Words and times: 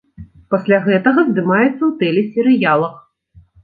Пасля 0.53 0.79
гэтага 0.87 1.27
здымаецца 1.29 1.77
ў 1.77 1.91
тэлесерыялах. 2.03 3.01